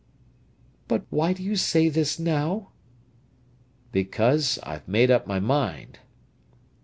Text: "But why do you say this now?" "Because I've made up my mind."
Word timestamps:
"But 0.87 1.05
why 1.11 1.31
do 1.31 1.43
you 1.43 1.55
say 1.55 1.87
this 1.87 2.17
now?" 2.17 2.71
"Because 3.91 4.57
I've 4.63 4.87
made 4.87 5.11
up 5.11 5.27
my 5.27 5.39
mind." 5.39 5.99